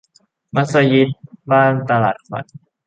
[0.55, 1.09] มัสยิด
[1.51, 2.45] บ้านตลาดขวัญ